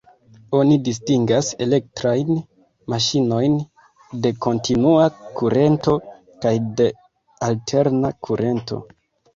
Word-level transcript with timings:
Oni 0.59 0.77
distingas 0.85 1.49
elektrajn 1.65 2.39
maŝinojn 2.95 3.59
de 4.25 4.33
kontinua 4.47 5.07
kurento 5.39 5.95
kaj 6.17 6.57
de 6.83 6.91
alterna 7.51 8.15
kurento. 8.27 8.87